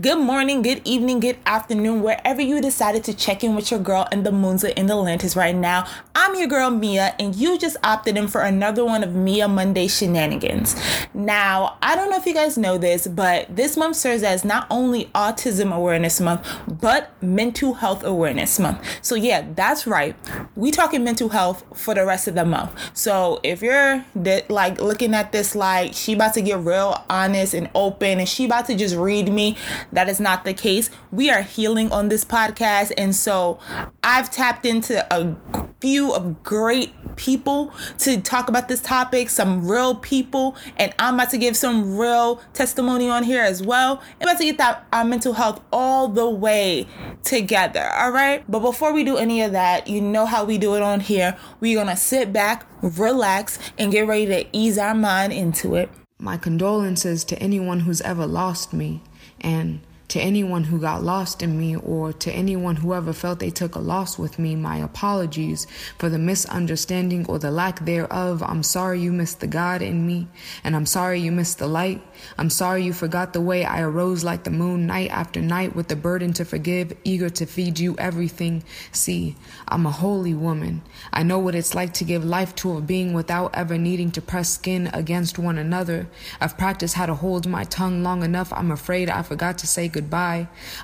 [0.00, 4.06] Good morning, good evening, good afternoon, wherever you decided to check in with your girl
[4.12, 5.86] and the moons are in the Atlantis right now.
[6.14, 9.88] I'm your girl Mia, and you just opted in for another one of Mia Monday
[9.88, 10.76] shenanigans.
[11.14, 14.66] Now, I don't know if you guys know this, but this month serves as not
[14.70, 18.84] only Autism Awareness Month, but Mental Health Awareness Month.
[19.02, 20.14] So yeah, that's right.
[20.54, 22.70] We talking mental health for the rest of the month.
[22.96, 24.04] So if you're
[24.48, 28.44] like looking at this like she about to get real honest and open, and she
[28.44, 29.56] about to just read me
[29.92, 30.90] that is not the case.
[31.10, 32.92] We are healing on this podcast.
[32.96, 33.58] And so
[34.02, 35.36] I've tapped into a
[35.80, 41.30] few of great people to talk about this topic, some real people, and I'm about
[41.30, 44.02] to give some real testimony on here as well.
[44.20, 46.86] I'm about to get that our mental health all the way
[47.22, 47.90] together.
[47.94, 48.44] All right.
[48.48, 51.36] But before we do any of that, you know how we do it on here.
[51.60, 55.90] We're gonna sit back, relax, and get ready to ease our mind into it.
[56.18, 59.02] My condolences to anyone who's ever lost me
[59.40, 63.50] and to anyone who got lost in me or to anyone who ever felt they
[63.50, 65.66] took a loss with me, my apologies
[65.98, 68.42] for the misunderstanding or the lack thereof.
[68.42, 70.26] I'm sorry you missed the God in me,
[70.64, 72.02] and I'm sorry you missed the light.
[72.38, 75.88] I'm sorry you forgot the way I arose like the moon night after night with
[75.88, 78.64] the burden to forgive, eager to feed you everything.
[78.92, 79.36] See,
[79.68, 80.80] I'm a holy woman.
[81.12, 84.22] I know what it's like to give life to a being without ever needing to
[84.22, 86.08] press skin against one another.
[86.40, 88.52] I've practiced how to hold my tongue long enough.
[88.54, 89.97] I'm afraid I forgot to say goodbye.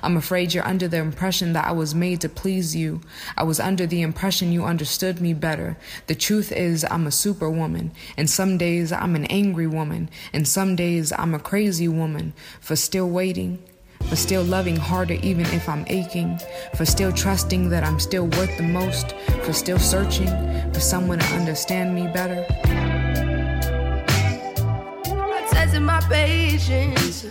[0.03, 3.01] I'm afraid you're under the impression that I was made to please you.
[3.37, 5.77] I was under the impression you understood me better.
[6.07, 10.75] The truth is, I'm a superwoman, and some days I'm an angry woman, and some
[10.75, 13.63] days I'm a crazy woman for still waiting.
[14.09, 16.39] For still loving harder even if I'm aching.
[16.75, 19.15] For still trusting that I'm still worth the most.
[19.43, 20.27] For still searching
[20.71, 22.45] for someone to understand me better.
[25.07, 27.25] I Testing my patience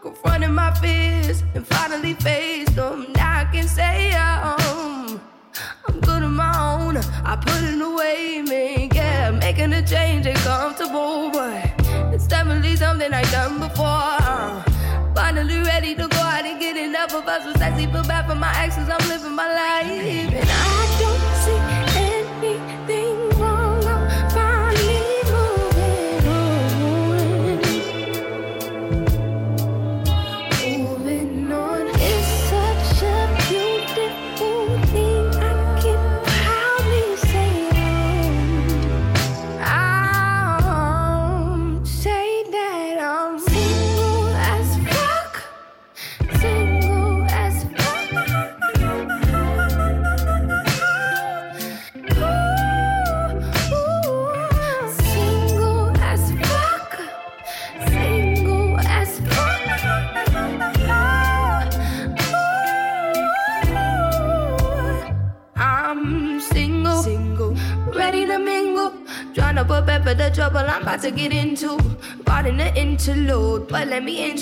[0.00, 3.12] confronting my fears and finally faced them.
[3.14, 5.20] Now I can say I'm,
[5.86, 6.96] I'm good on my own.
[6.96, 8.90] I put it away, man.
[8.94, 11.72] Yeah, making a change ain't comfortable, but
[12.14, 14.64] it's definitely something I've done before.
[15.14, 17.44] Finally ready to go out and get enough of us.
[17.44, 18.88] So sexy, feel bad for my exes.
[18.88, 20.91] I'm living my life, and I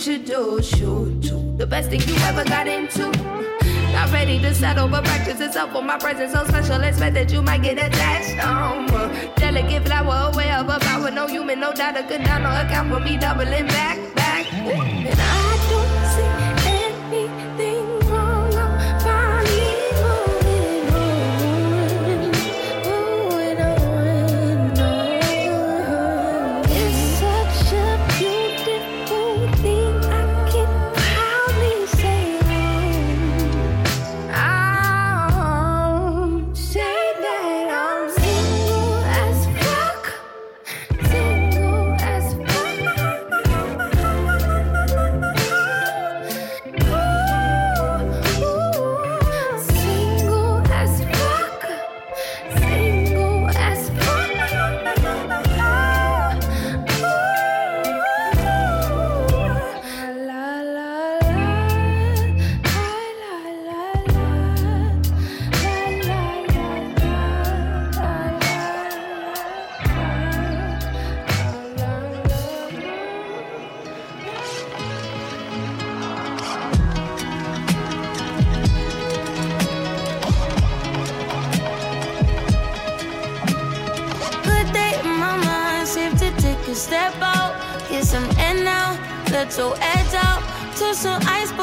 [0.01, 3.05] introduce you to the best thing you ever got into.
[3.93, 6.81] Not ready to settle, but practice is itself for my presence so special.
[6.81, 8.43] Expect that you might get attached.
[8.43, 8.87] Um,
[9.37, 11.11] delicate flower away of a power.
[11.11, 13.99] No human, no data could not no account for me doubling back,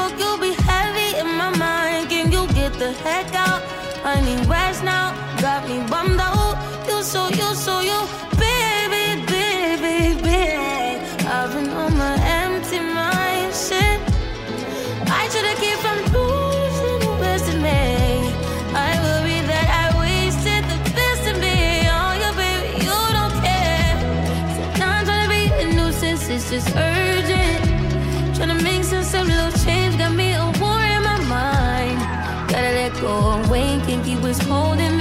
[0.08, 2.08] look, you be heavy in my mind.
[2.08, 3.62] Can you get the heck out?
[4.04, 6.56] I need rest now, got me bummed out.
[6.86, 7.98] You so, you so, you.
[8.38, 8.47] Bitch.
[34.28, 34.97] What's holding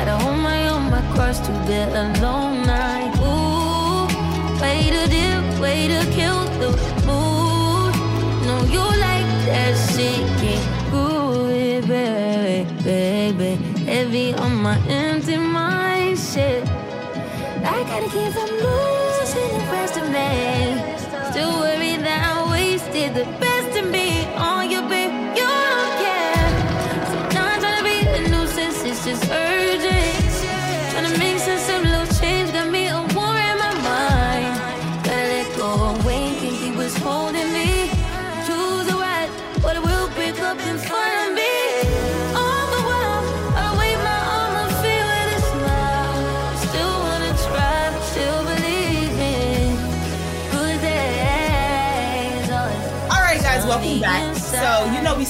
[0.00, 3.12] Gotta hold my own, my cross to bear alone night.
[3.20, 4.08] Ooh,
[4.58, 6.70] way to dip, way to kill the
[7.04, 7.92] mood.
[8.46, 10.80] No, you like that shit, can't
[11.86, 13.50] baby, baby.
[13.84, 16.66] Heavy on my empty mind, shit.
[17.62, 20.30] I gotta keep from losing the rest of me.
[21.30, 23.49] Still worry that I wasted the best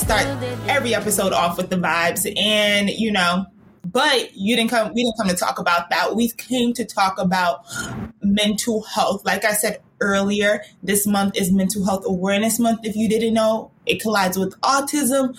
[0.00, 0.26] start
[0.66, 3.44] every episode off with the vibes, and you know,
[3.84, 4.92] but you didn't come.
[4.94, 6.16] We didn't come to talk about that.
[6.16, 7.66] We came to talk about
[8.22, 9.24] mental health.
[9.24, 12.80] Like I said earlier, this month is Mental Health Awareness Month.
[12.84, 15.36] If you didn't know, it collides with Autism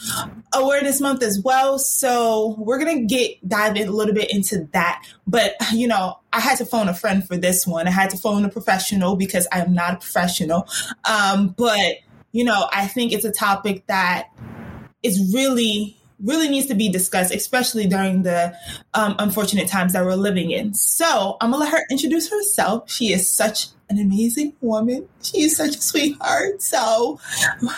[0.53, 1.79] Awareness Month as well.
[1.79, 5.03] So we're gonna get dive in a little bit into that.
[5.25, 7.87] But you know, I had to phone a friend for this one.
[7.87, 10.67] I had to phone a professional because I am not a professional.
[11.09, 11.95] Um, but
[12.31, 14.29] you know, I think it's a topic that
[15.03, 18.55] is really really needs to be discussed, especially during the
[18.93, 20.73] um, unfortunate times that we're living in.
[20.73, 22.89] So I'm gonna let her introduce herself.
[22.89, 25.07] She is such an amazing woman.
[25.21, 26.61] She is such a sweetheart.
[26.61, 27.19] So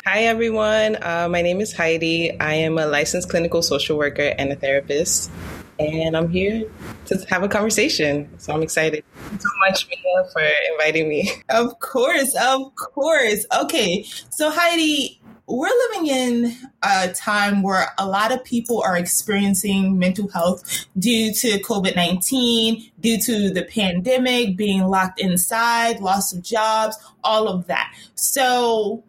[0.06, 0.98] Hi, everyone.
[1.02, 2.36] Uh, my name is Heydi.
[2.40, 5.32] I am a licensed clinical social worker and a therapist,
[5.80, 6.70] and I'm here
[7.06, 8.30] to have a conversation.
[8.40, 9.04] So I'm excited.
[9.16, 11.32] Thank you so much, Mia, for inviting me.
[11.50, 13.46] of course, of course.
[13.62, 15.18] Okay, so Heydi,
[15.48, 21.34] we're living in a time where a lot of people are experiencing mental health due
[21.34, 27.68] to COVID 19, due to the pandemic, being locked inside, loss of jobs, all of
[27.68, 27.94] that.
[28.16, 29.04] So,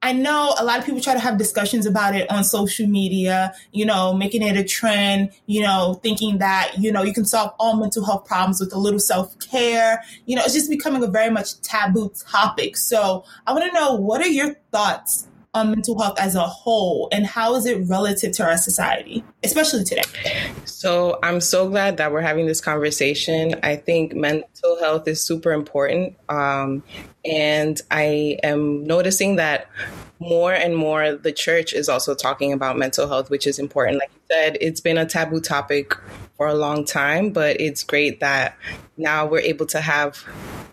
[0.00, 3.54] I know a lot of people try to have discussions about it on social media,
[3.72, 7.52] you know, making it a trend, you know, thinking that, you know, you can solve
[7.58, 10.04] all mental health problems with a little self care.
[10.26, 12.76] You know, it's just becoming a very much taboo topic.
[12.76, 17.08] So I want to know what are your thoughts on mental health as a whole
[17.12, 20.02] and how is it relative to our society, especially today?
[20.64, 23.54] So I'm so glad that we're having this conversation.
[23.62, 26.16] I think mental health is super important.
[26.28, 26.82] Um,
[27.24, 29.70] and I am noticing that
[30.18, 33.98] more and more the church is also talking about mental health, which is important.
[33.98, 35.96] Like you said, it's been a taboo topic
[36.36, 38.56] for a long time, but it's great that
[38.96, 40.24] now we're able to have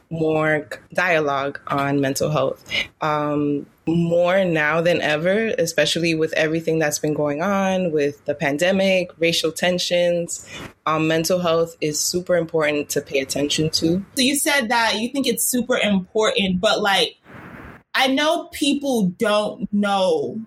[0.09, 2.69] more dialogue on mental health.
[2.99, 9.09] Um, more now than ever, especially with everything that's been going on with the pandemic,
[9.17, 10.47] racial tensions.
[10.85, 14.05] Um, mental health is super important to pay attention to.
[14.15, 17.17] So you said that you think it's super important, but like,
[17.93, 20.39] I know people don't know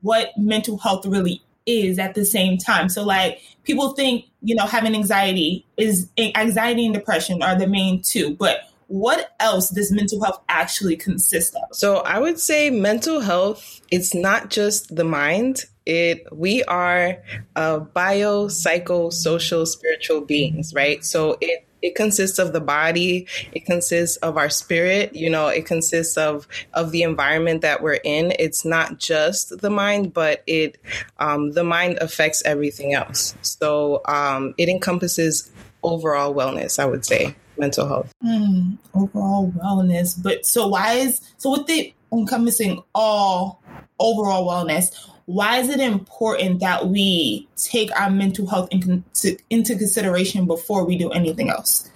[0.00, 2.88] what mental health really is at the same time.
[2.88, 8.02] So like people think, you know, having anxiety is anxiety and depression are the main
[8.02, 11.74] two, but what else does mental health actually consist of?
[11.76, 15.64] So I would say mental health, it's not just the mind.
[15.86, 17.18] It we are
[17.56, 21.04] uh, bio, psycho, social, spiritual beings, right?
[21.04, 25.66] So it it consists of the body it consists of our spirit you know it
[25.66, 30.78] consists of of the environment that we're in it's not just the mind but it
[31.18, 37.36] um, the mind affects everything else so um, it encompasses overall wellness i would say
[37.58, 43.62] mental health mm, overall wellness but so why is so with it encompassing all
[43.98, 44.90] overall wellness
[45.26, 49.02] why is it important that we take our mental health into,
[49.48, 51.90] into consideration before we do anything else?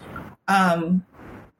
[0.46, 1.04] Um,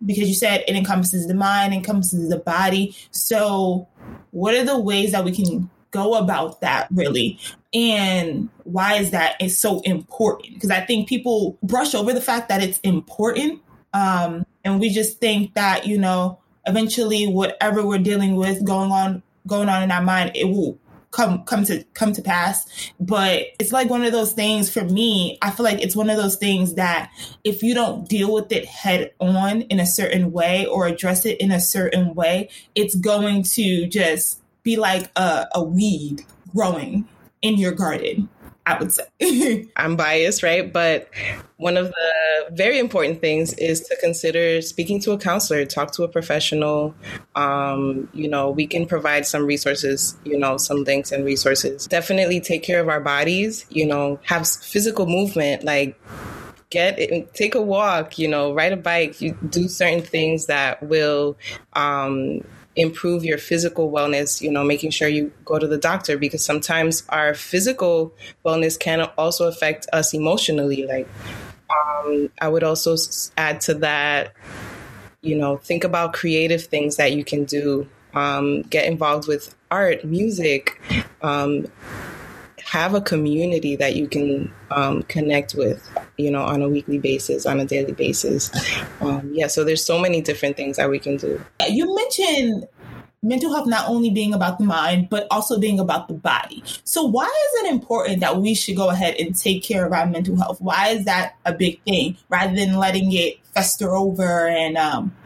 [0.05, 2.97] because you said it encompasses the mind, encompasses the body.
[3.11, 3.89] So,
[4.31, 7.39] what are the ways that we can go about that really?
[7.75, 10.55] And why is that it's so important?
[10.55, 13.61] Because I think people brush over the fact that it's important.
[13.93, 19.23] Um, and we just think that you know eventually whatever we're dealing with going on
[19.47, 20.79] going on in our mind it will
[21.11, 22.93] come come to come to pass.
[23.01, 26.17] But it's like one of those things for me i feel like it's one of
[26.17, 27.11] those things that
[27.45, 31.41] if you don't deal with it head on in a certain way or address it
[31.41, 37.07] in a certain way it's going to just be like a, a weed growing
[37.43, 38.29] in your garden
[38.69, 39.69] I would say.
[39.77, 40.71] I'm biased, right?
[40.71, 41.09] But
[41.57, 46.03] one of the very important things is to consider speaking to a counselor, talk to
[46.03, 46.95] a professional.
[47.35, 51.87] Um, you know, we can provide some resources, you know, some links and resources.
[51.87, 55.99] Definitely take care of our bodies, you know, have physical movement, like
[56.69, 60.83] get it, take a walk, you know, ride a bike, you do certain things that
[60.83, 61.39] will
[61.73, 62.43] um,
[62.79, 67.03] improve your physical wellness, you know, making sure you go to the doctor because sometimes
[67.09, 68.15] our physical
[68.47, 70.87] wellness can also affect us emotionally.
[70.87, 71.09] Like,
[71.71, 72.97] um, I would also
[73.37, 74.33] add to that,
[75.23, 77.89] you know, think about creative things that you can do.
[78.15, 80.81] Um, get involved with art, music,
[81.21, 81.67] um,
[82.69, 87.47] have a community that you can um, connect with, you know, on a weekly basis,
[87.47, 88.51] on a daily basis.
[89.01, 91.43] Um, yeah, so there's so many different things that we can do.
[91.67, 92.69] You mentioned
[93.23, 96.63] mental health not only being about the mind, but also being about the body.
[96.85, 100.05] So, why is it important that we should go ahead and take care of our
[100.05, 100.61] mental health?
[100.61, 105.17] Why is that a big thing rather than letting it fester over and um,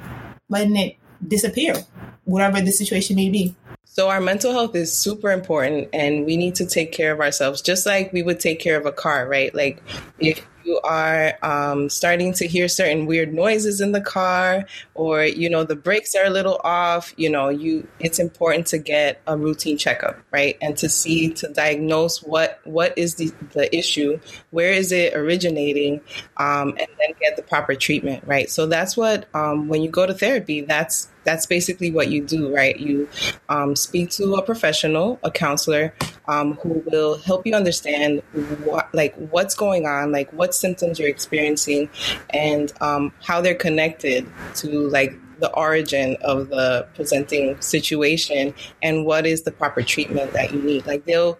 [0.49, 0.97] letting it
[1.27, 1.75] disappear,
[2.23, 3.57] whatever the situation may be?
[3.95, 7.61] So, our mental health is super important and we need to take care of ourselves
[7.61, 9.55] just like we would take care of a car, right?
[9.55, 9.83] Like,
[10.19, 15.51] if you are um, starting to hear certain weird noises in the car or you
[15.51, 19.37] know the brakes are a little off you know you it's important to get a
[19.37, 24.19] routine checkup right and to see to diagnose what what is the, the issue
[24.51, 26.01] where is it originating
[26.37, 30.07] um, and then get the proper treatment right so that's what um, when you go
[30.07, 32.79] to therapy that's that's basically what you do, right?
[32.79, 33.09] You
[33.49, 35.95] um, speak to a professional, a counselor,
[36.29, 38.23] um, who will help you understand
[38.65, 41.89] what, like, what's going on, like, what symptoms you're experiencing,
[42.31, 44.27] and um, how they're connected
[44.57, 50.55] to, like, the origin of the presenting situation and what is the proper treatment that
[50.55, 50.87] you need.
[50.87, 51.39] Like they'll,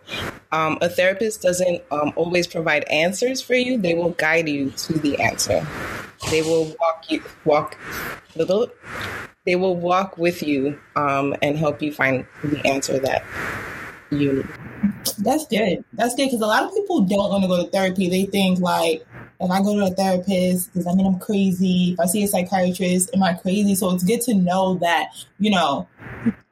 [0.51, 3.79] um, a therapist doesn't um, always provide answers for you.
[3.79, 5.65] They will guide you to the answer.
[6.31, 7.79] They will walk you walk
[8.37, 8.69] little
[9.45, 13.25] they will walk with you um, and help you find the answer that
[15.19, 15.85] That's good.
[15.93, 18.09] That's good because a lot of people don't want to go to therapy.
[18.09, 19.05] They think like,
[19.41, 21.93] if I go to a therapist, does that mean I'm crazy?
[21.93, 23.75] If I see a psychiatrist, am I crazy?
[23.75, 25.89] So it's good to know that you know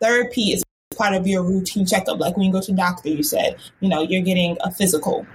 [0.01, 0.65] therapy is
[0.97, 2.19] part of your routine checkup.
[2.19, 5.27] Like when you go to the doctor, you said, you know, you're getting a physical.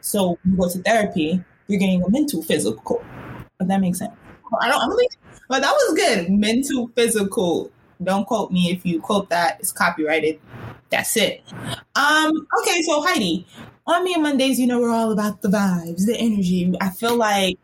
[0.00, 3.04] So you go to therapy, you're getting a mental physical.
[3.60, 4.12] If that makes sense.
[4.60, 4.80] I don't.
[4.80, 5.12] I don't think
[5.52, 6.30] but that was good.
[6.30, 7.70] Mental, physical.
[8.02, 9.60] Don't quote me if you quote that.
[9.60, 10.40] It's copyrighted.
[10.92, 11.42] That's it.
[11.96, 12.46] Um.
[12.60, 12.82] Okay.
[12.82, 13.44] So Heydi,
[13.86, 16.72] on Mia Mondays, you know we're all about the vibes, the energy.
[16.80, 17.58] I feel like,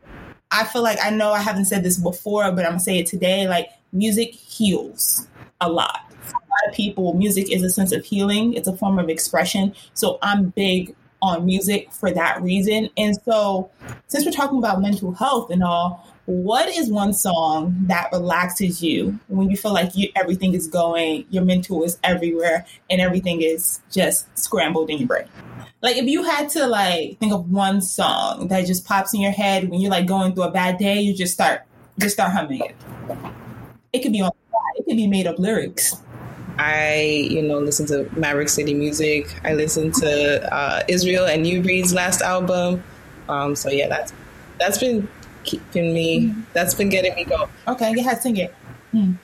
[0.50, 3.06] I feel like I know I haven't said this before, but I'm gonna say it
[3.06, 3.46] today.
[3.46, 5.28] Like music heals
[5.60, 6.10] a lot.
[6.22, 8.54] For a lot of people, music is a sense of healing.
[8.54, 9.74] It's a form of expression.
[9.92, 12.88] So I'm big on music for that reason.
[12.96, 13.70] And so,
[14.06, 19.18] since we're talking about mental health and all, what is one song that relaxes you
[19.28, 23.80] when you feel like you, everything is going, your mental is everywhere, and everything is
[23.90, 25.26] just scrambled in your brain?
[25.80, 29.32] Like if you had to like think of one song that just pops in your
[29.32, 31.62] head when you're like going through a bad day, you just start
[31.98, 32.76] just start humming it.
[33.94, 34.30] It could be on
[34.76, 35.96] it could be made up lyrics.
[36.58, 39.34] I, you know, listen to Maverick City music.
[39.44, 42.84] I listen to uh, Israel and New Breed's last album.
[43.30, 44.12] Um, so yeah, that's
[44.58, 45.08] that's been
[45.48, 46.20] keeping me.
[46.20, 46.44] Mm.
[46.52, 47.48] That's been getting me going.
[47.66, 48.54] Okay, go ahead, sing it.
[48.92, 49.16] Mm.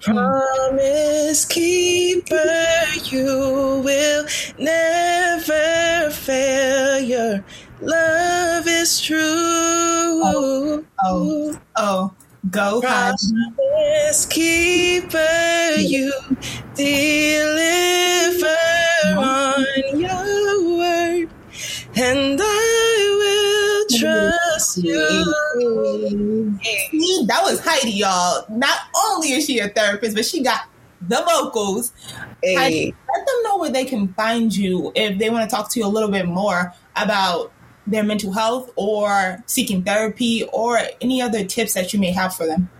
[0.00, 4.26] Promise keeper, you will
[4.58, 7.00] never fail.
[7.00, 7.44] Your
[7.80, 9.18] love is true.
[10.24, 12.12] Oh, oh, oh.
[12.50, 16.12] go Promise keeper, you
[16.74, 18.46] deliver
[19.16, 19.64] on
[19.94, 21.30] your word,
[21.94, 24.31] and I will trust you.
[24.72, 24.92] See,
[27.26, 28.44] that was Heydi, y'all.
[28.50, 30.68] Not only is she a therapist, but she got
[31.00, 31.92] the vocals.
[32.42, 32.56] Hey.
[32.56, 35.80] Heydi, let them know where they can find you if they want to talk to
[35.80, 37.52] you a little bit more about
[37.86, 42.46] their mental health or seeking therapy or any other tips that you may have for
[42.46, 42.70] them.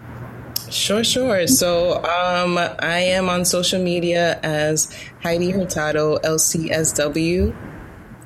[0.70, 1.46] Sure, sure.
[1.46, 4.86] So um, I am on social media as
[5.22, 7.54] Heydi Hurtado, LCSW.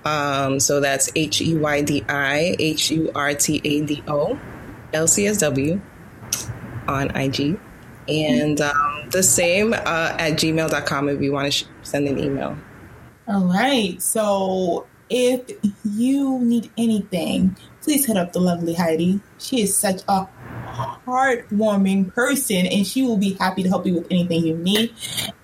[0.07, 4.39] Um, so that's H E Y D I H U R T A D O,
[4.93, 5.81] L C S W.
[6.87, 7.59] on IG.
[8.09, 12.57] And um, the same uh, at gmail.com if you want to sh- send an email.
[13.27, 14.01] All right.
[14.01, 15.51] So if
[15.85, 19.21] you need anything, please hit up the lovely Heydi.
[19.39, 20.29] She is such a
[21.07, 24.95] heartwarming person and she will be happy to help you with anything you need.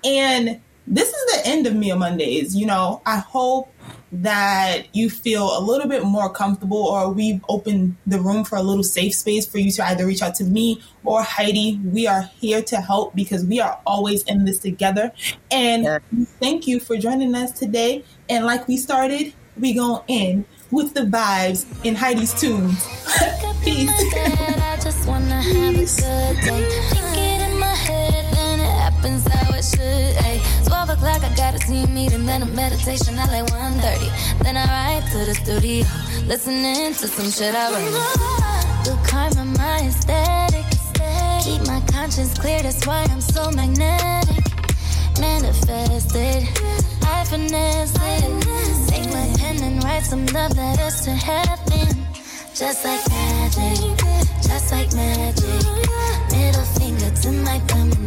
[0.05, 2.55] And this is the end of Mia Mondays.
[2.55, 3.72] You know, I hope
[4.13, 8.61] that you feel a little bit more comfortable or we've opened the room for a
[8.61, 11.83] little safe space for you to either reach out to me or Heydi.
[11.91, 15.11] We are here to help because we are always in this together.
[15.49, 15.99] And yeah.
[16.39, 18.03] thank you for joining us today.
[18.29, 22.85] And like we started, we going in with the vibes in Heydi's tunes.
[23.63, 23.89] Peace.
[28.83, 29.23] happens
[31.03, 34.43] o'clock, I got a team meeting, then a meditation at like 1.30.
[34.43, 35.85] Then I ride to the studio,
[36.27, 38.85] listening to some shit I wrote.
[38.85, 40.65] Good karma, my aesthetic.
[41.43, 44.43] Keep my conscience clear, that's why I'm so magnetic.
[45.19, 46.47] Manifested,
[47.03, 48.87] I finesse it.
[48.87, 52.07] Take my pen and write some love letters to heaven.
[52.55, 53.97] Just like magic,
[54.41, 55.63] just like magic.
[56.31, 58.02] Middle finger to my thumb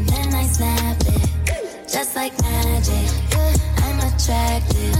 [1.96, 4.92] Just like magic, uh, I'm attracted.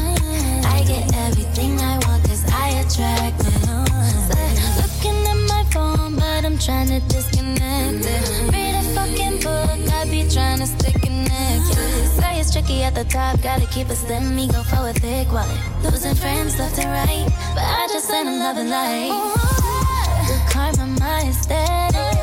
[0.65, 3.69] I get everything I want cause I attract it.
[3.69, 8.51] Uh, looking at my phone, but I'm trying to disconnect it.
[8.51, 11.77] Read a fucking book, I be trying to stay connected.
[12.17, 15.61] Say it's tricky at the top, gotta keep it stem, go for a thick wallet.
[15.85, 19.67] Losing friends left and right, but I just send them love and light
[20.49, 22.17] karma, my aesthetic.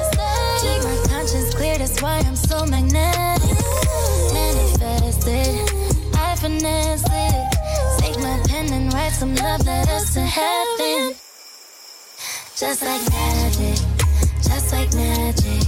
[0.62, 3.83] Keep my conscience clear, that's why I'm so magnetic.
[5.04, 8.00] Manifested, I finesse it.
[8.00, 11.14] Take my pen and write some love letters to heaven.
[12.56, 13.80] Just like magic,
[14.42, 15.68] just like magic.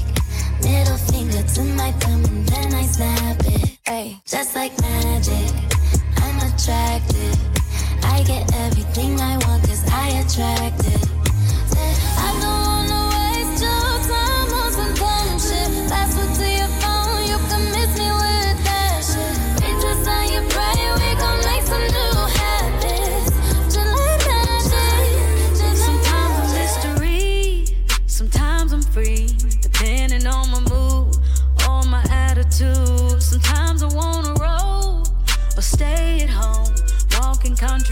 [0.63, 3.77] Middle finger to my thumb and then I snap it.
[3.87, 5.51] Ay, just like magic,
[6.15, 7.37] I'm attracted.
[8.03, 11.14] I get everything I want cause I attract it.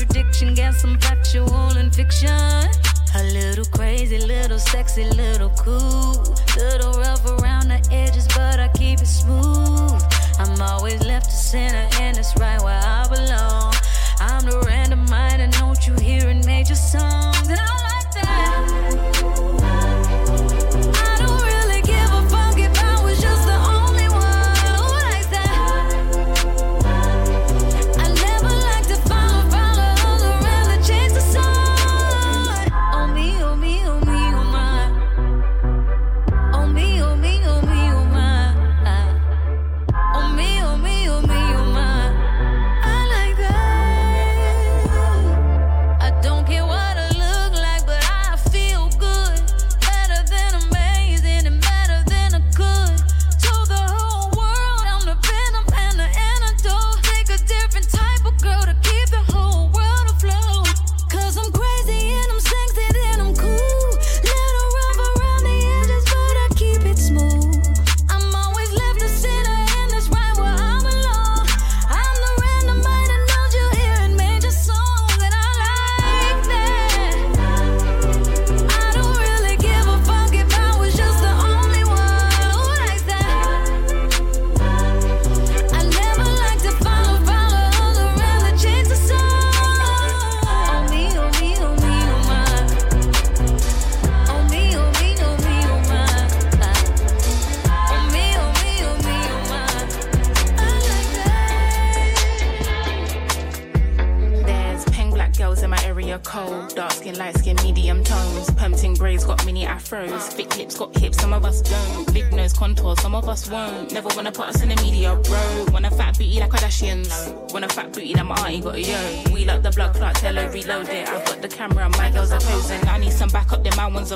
[0.03, 2.29] Contradiction, got some factual and fiction.
[3.15, 6.35] A little crazy, little sexy, little cool.
[6.57, 10.01] Little rough around the edges, but I keep it smooth.
[10.39, 13.73] I'm always left to center, and it's right where I belong.
[14.19, 17.47] I'm the random mind, and don't you hear in major songs?
[17.47, 18.52] And I like that.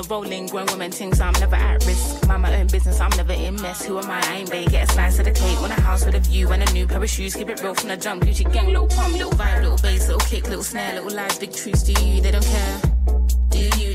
[0.02, 2.26] Rolling, grown women things, I'm never at risk.
[2.28, 3.84] Mind my own business, I'm never in mess.
[3.84, 4.20] Who am I?
[4.20, 4.70] I ain't babe.
[4.70, 5.60] Get a slice of the cake.
[5.60, 7.34] Want a house with a view and a new pair of shoes.
[7.34, 8.22] Keep it real from the jump.
[8.22, 11.52] Gucci gang, little pump, little vibe, little bass, little kick, little snare, little lies, big
[11.52, 12.20] truths to you.
[12.20, 12.87] They don't care.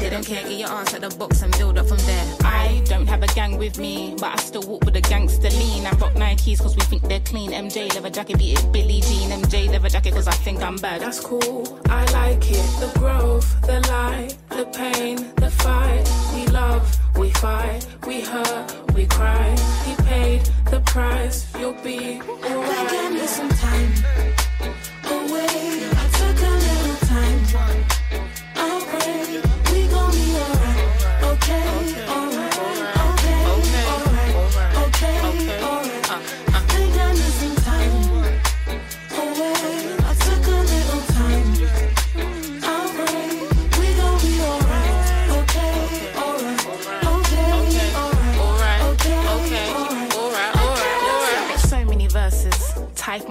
[0.03, 0.09] Do you.
[0.09, 2.35] They don't care, get your ass at the box and build up from there.
[2.43, 5.85] I don't have a gang with me, but I still walk with a gangster lean.
[5.85, 7.51] And rock Nikes cause we think they're clean.
[7.51, 9.29] MJ leather jacket, beat it Billie Jean.
[9.29, 11.01] MJ leather jacket cause I think I'm bad.
[11.01, 12.65] That's cool, I like it.
[12.79, 16.03] The growth, the light, the pain, the fight.
[16.35, 16.83] We love,
[17.17, 19.55] we fight, we hurt, we cry.
[19.85, 23.13] He paid the price, you'll be alright.
[23.13, 24.42] Me some time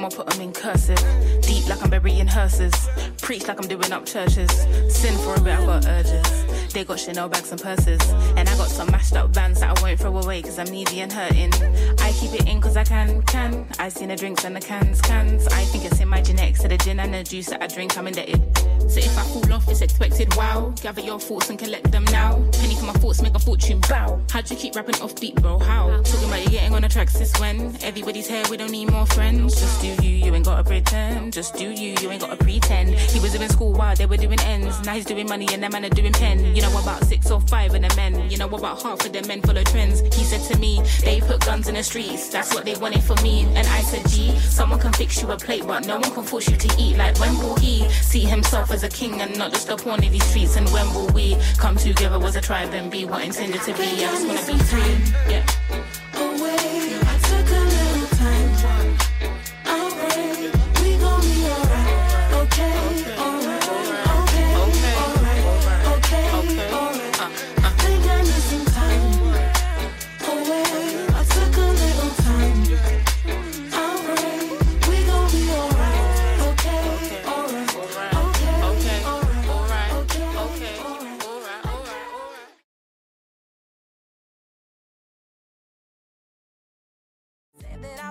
[0.03, 0.99] More, put them in cursive.
[1.43, 2.75] Deep like I'm burying hearses.
[3.19, 4.51] Preach like I'm doing up churches.
[4.89, 6.73] Sin for a bit, I got urges.
[6.73, 8.01] They got Chanel bags and purses.
[8.37, 11.03] And I got some mashed up vans that I won't throw away cause I'm needy
[11.03, 11.53] and hurting.
[12.01, 13.65] I keep it in cause I can, can.
[13.79, 15.47] I seen the drinks and the cans, cans.
[15.47, 16.63] I think it's in my genetics.
[16.63, 18.52] To the gin and the juice that I drink, I'm indebted.
[18.93, 20.37] So if I fall off, it's expected.
[20.37, 20.75] Wow.
[20.83, 22.35] Gather your thoughts and collect them now.
[22.61, 23.81] Penny for my thoughts, make a fortune.
[23.89, 24.21] Bow.
[24.29, 25.59] How'd you keep rapping off beat, bro?
[25.61, 25.89] How?
[26.03, 29.07] Talking about you getting on the tracks this when everybody's here, we don't need more
[29.07, 29.59] friends.
[29.59, 31.33] Just do you, you ain't gotta pretend.
[31.33, 32.91] Just do you, you ain't gotta pretend.
[32.91, 34.85] He was doing school while they were doing ends.
[34.85, 36.55] Now he's doing money and them man are doing pen.
[36.55, 38.31] You know about six or five of the men.
[38.31, 40.01] You know about half of the men full of trends.
[40.15, 42.29] He said to me, they put guns in the streets.
[42.29, 43.45] That's what they wanted for me.
[43.55, 46.47] And I said, gee, someone can fix you a plate, but no one can force
[46.51, 46.99] you to eat.
[46.99, 50.13] Like when will he see himself as a king and not just a pawn in
[50.13, 50.57] these streets?
[50.57, 53.83] And when will we come together as a tribe and be what intended to be?
[53.83, 55.33] I just wanna be free.
[55.33, 55.62] Yeah.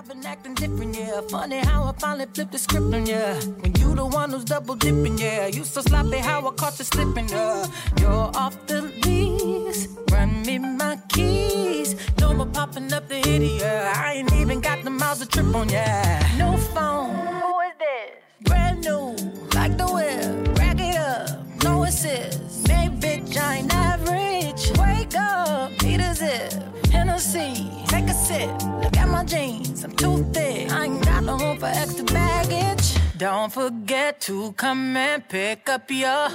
[0.02, 1.20] I've been acting different, yeah.
[1.28, 3.34] Funny how I finally flipped the script on ya.
[3.60, 5.46] When you the one who's double dipping, yeah.
[5.46, 7.66] You so sloppy how I caught you slipping, yeah.
[8.00, 11.94] You're off the lease, run me my keys.
[12.18, 13.92] No more popping up the hitty, yeah.
[13.94, 16.18] I ain't even got the miles to trip on, yeah.
[16.36, 18.48] No phone, who is this?
[18.48, 19.14] Brand new,
[19.54, 22.66] like the whip, rack it up, no assist.
[22.66, 24.76] Hey, bitch, I ain't average.
[24.80, 26.54] Wake up, need a zip.
[26.90, 28.50] Hennessy, take a sip.
[28.82, 30.70] Look at my jeans, I'm too thick.
[30.70, 32.96] I ain't got no room for extra baggage.
[33.16, 36.28] Don't forget to come and pick up your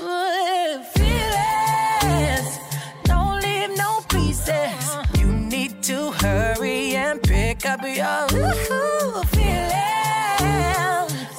[0.93, 2.59] feelings.
[3.03, 4.97] Don't leave no pieces.
[5.17, 8.27] You need to hurry and pick up your
[9.27, 9.83] feelings.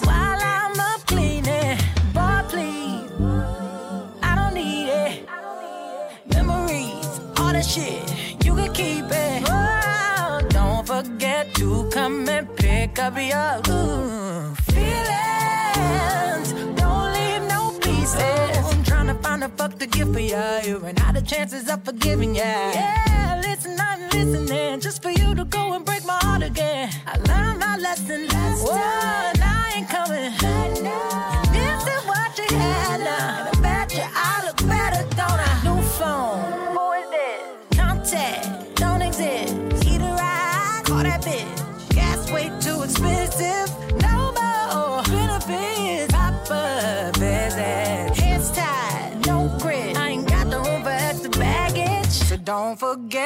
[0.05, 1.79] While I'm up cleaning,
[2.15, 3.11] boy, please.
[4.23, 5.29] I don't need it.
[6.35, 8.08] Memories, all that shit,
[12.09, 16.49] come and pick up your ooh, feelings.
[16.81, 18.57] Don't leave no pieces.
[18.73, 20.61] I'm trying to find a fuck to give for ya.
[20.67, 22.43] You ran out of chances of forgiving ya.
[22.45, 26.91] Yeah, listen, I'm listening just for you to go and break my heart again.
[27.07, 29.37] I learned my lesson last time.
[29.55, 30.33] I ain't coming.
[31.57, 32.88] This is what you had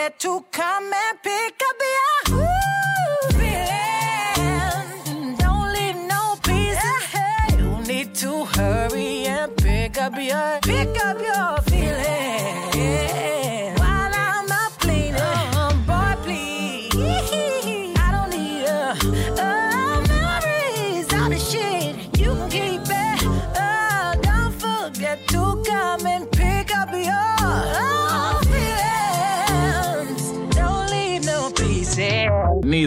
[0.02, 2.46] don't to come and pick up your ooh,
[3.38, 5.06] feelings.
[5.38, 7.14] Don't leave no pieces.
[7.56, 11.61] You need to hurry and pick up your pick up your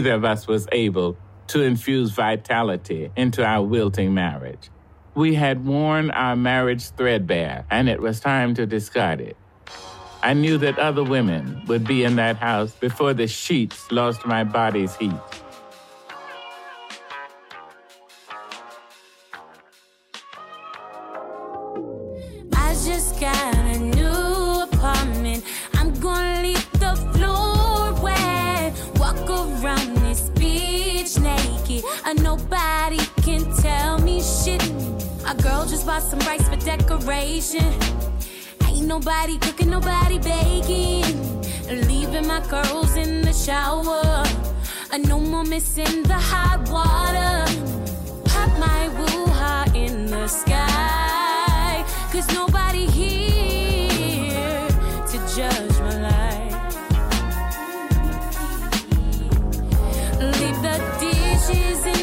[0.06, 1.16] Neither of us was able
[1.48, 4.70] to infuse vitality into our wilting marriage.
[5.16, 9.36] We had worn our marriage threadbare, and it was time to discard it.
[10.22, 14.44] I knew that other women would be in that house before the sheets lost my
[14.44, 15.10] body's heat.
[22.52, 23.55] I just got
[35.68, 37.72] just bought some rice for decoration.
[38.66, 41.42] Ain't nobody cooking, nobody baking.
[41.88, 44.24] Leaving my curls in the shower.
[44.92, 47.44] I no more missing the hot water.
[48.24, 51.84] Pop my woo ha in the sky.
[52.12, 54.68] Cause nobody here
[55.10, 56.54] to judge my life.
[60.20, 61.95] Leave the dishes in.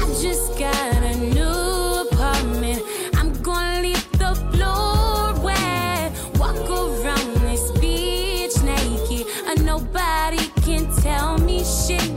[0.00, 2.82] I just got a new apartment.
[3.16, 6.10] I'm gonna leave the floor wet.
[6.38, 9.26] Walk around this beach naked.
[9.46, 12.10] And nobody can tell me shit.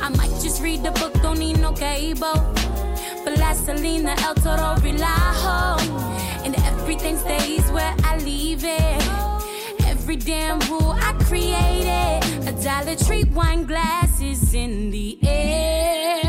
[0.00, 2.40] I might just read the book, don't need no cable.
[3.22, 5.78] But La Selena, El Toro, Relajo.
[6.44, 9.33] And everything stays where I leave it
[10.04, 12.46] every damn rule I created.
[12.46, 16.23] A Dollar Tree wine glasses in the air.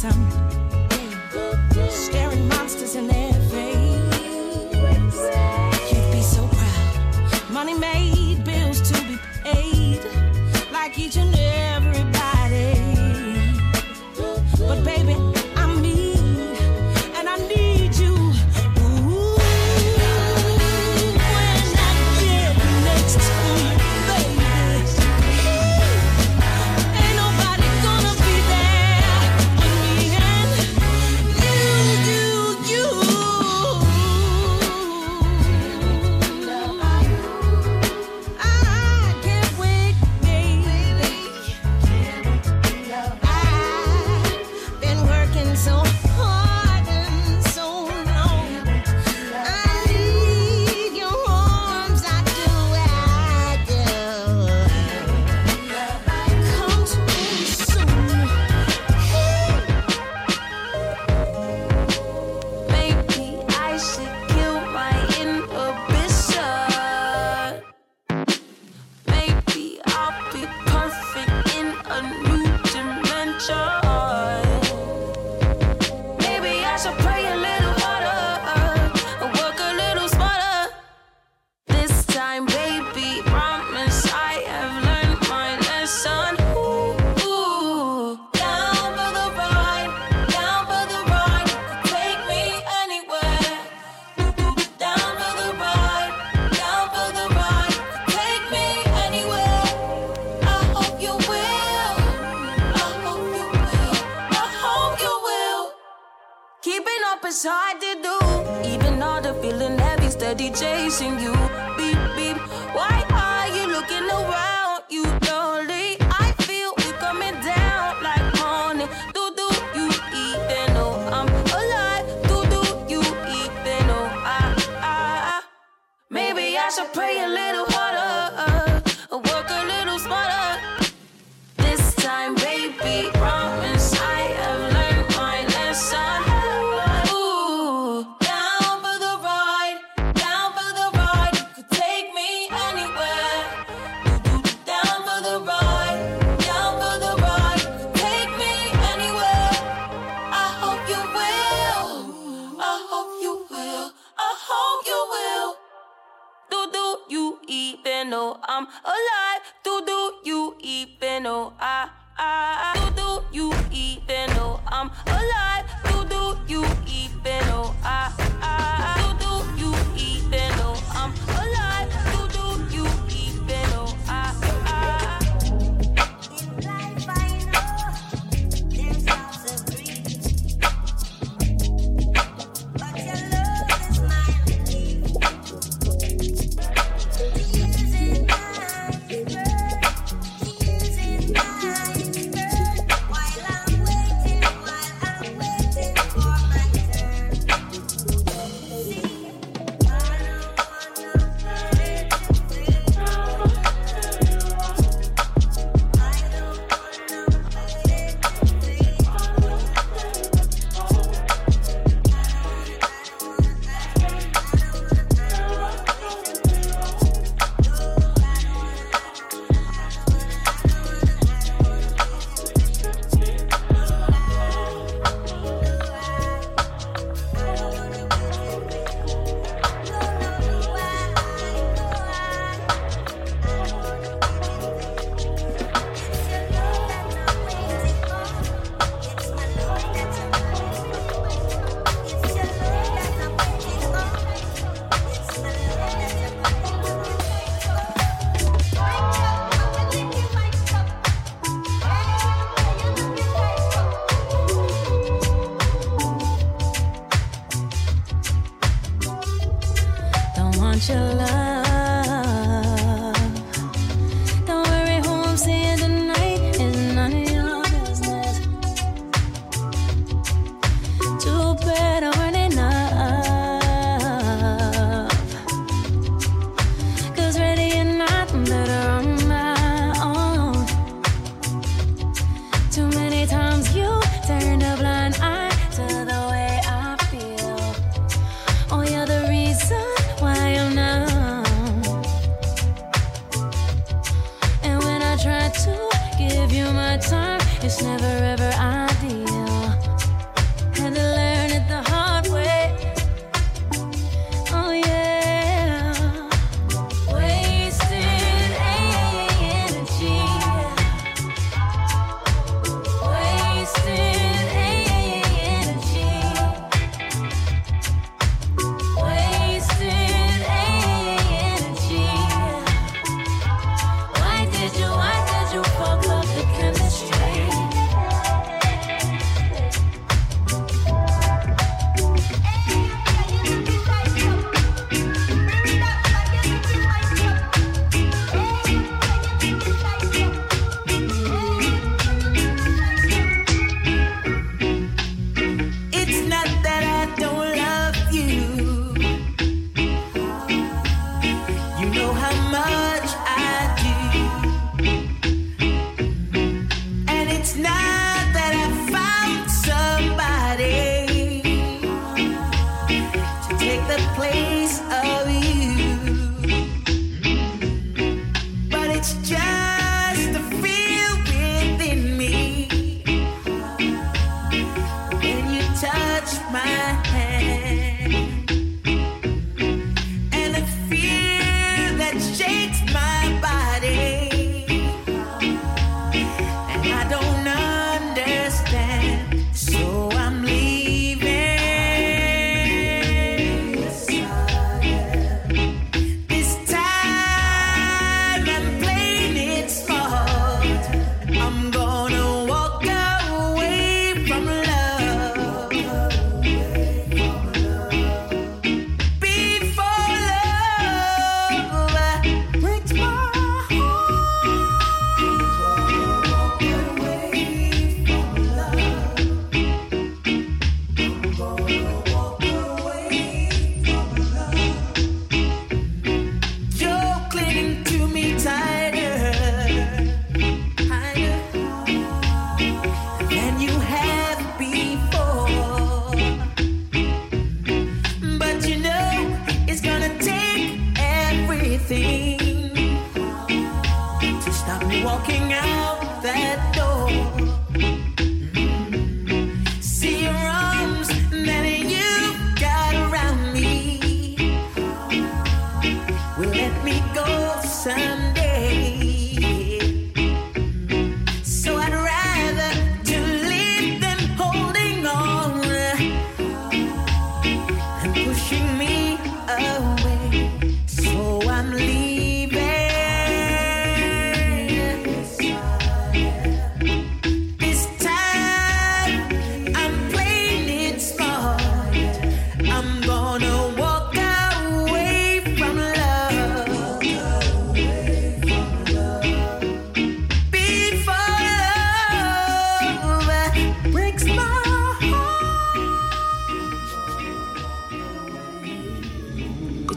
[0.00, 0.57] corazón.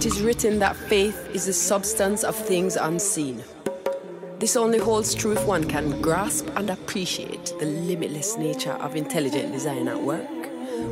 [0.02, 3.44] It is written that faith is the substance of things unseen.
[4.40, 9.54] This only holds true if one can grasp and appreciate the limitless nature of intelligent
[9.54, 10.28] design at work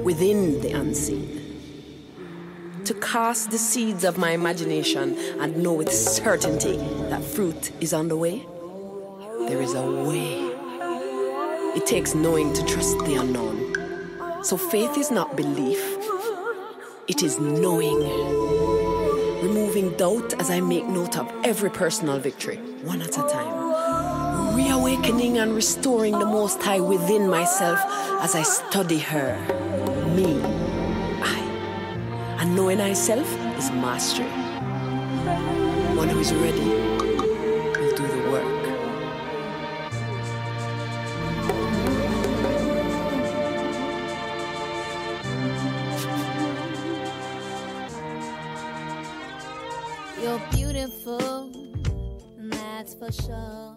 [0.04, 1.60] within the unseen.
[2.86, 6.78] To cast the seeds of my imagination and know with certainty
[7.10, 8.46] that fruit is on the way.
[9.48, 10.36] There is a way.
[11.76, 14.44] It takes knowing to trust the unknown.
[14.44, 15.82] So faith is not belief,
[17.08, 18.79] it is knowing
[19.42, 24.56] removing doubt as I make note of every personal victory, one at a time.
[24.56, 27.80] Reawakening and restoring the Most High within myself
[28.22, 29.38] as I study her,
[30.16, 30.42] me,
[31.22, 31.40] I.
[32.40, 33.28] And knowing thyself
[33.58, 34.28] is mastery.
[35.96, 36.89] One who is ready
[53.12, 53.69] You're beautiful,